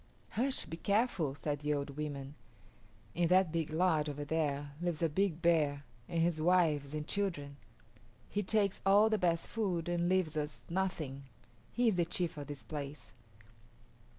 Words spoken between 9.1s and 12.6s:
the best food and leaves us nothing. He is the chief of